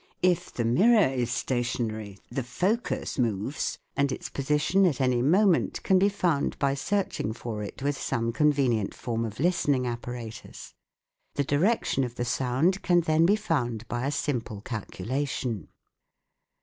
[0.23, 5.99] If the mirror is stationary the focus moves; and its position at any moment can
[5.99, 10.73] be found by search ing for it with some convenient form of listening apparatus.
[11.35, 15.67] The direction of the sound can then be found by a simple calculation.